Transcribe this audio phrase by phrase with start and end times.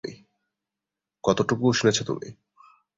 [1.23, 2.27] কতটুকু শুনেছ তুমি?